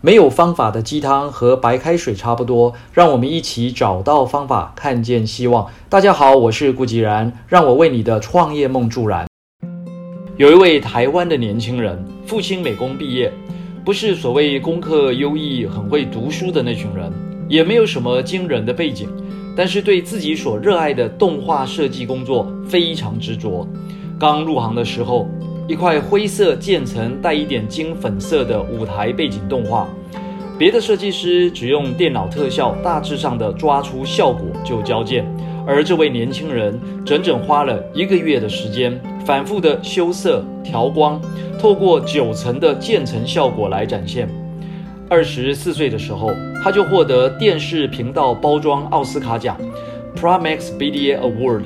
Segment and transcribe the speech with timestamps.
[0.00, 5.66] 没有方法的鸡汤和白开水差不多，让我们一起找到方法，看见希望。
[5.88, 9.26] 大家好，我是顾吉然，让我为你的创业梦助燃。
[10.36, 13.32] 有一位台湾的年轻人，父亲美工毕业，
[13.84, 17.12] 不是所谓功课优异、很会读书的那群人，
[17.48, 19.08] 也没有什么惊人的背景，
[19.56, 23.66] 但是对自己所热爱的动画设计工作非常执着。
[24.16, 25.28] 刚入行的时候。
[25.68, 29.86] 一块灰色渐层带一点金粉色的舞台背景动画，
[30.58, 35.26] 别的设计师只用电脑特效大致上的抓出效果就交件，
[35.66, 41.20] 而这位年轻人整整花了一个月的时间，反复的修色调光，
[41.60, 44.26] 透过九层的渐层效果来展现。
[45.10, 46.30] 二十四岁的时候，
[46.64, 49.54] 他就获得电视频道包装奥斯卡奖
[50.16, 51.56] （Primex BDA Award）